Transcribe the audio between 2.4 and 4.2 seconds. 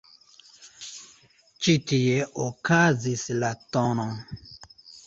okazis la tn.